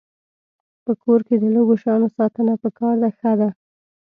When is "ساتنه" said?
2.17-2.53